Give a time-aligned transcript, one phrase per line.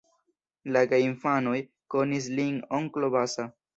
[0.77, 1.55] La geinfanoj
[1.97, 3.51] konis lin "onklo Basa".